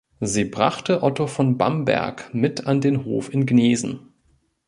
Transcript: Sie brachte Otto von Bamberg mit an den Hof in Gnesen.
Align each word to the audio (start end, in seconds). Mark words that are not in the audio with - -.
Sie 0.19 0.45
brachte 0.45 1.03
Otto 1.03 1.27
von 1.27 1.59
Bamberg 1.59 2.33
mit 2.33 2.65
an 2.65 2.81
den 2.81 3.05
Hof 3.05 3.31
in 3.31 3.45
Gnesen. 3.45 4.11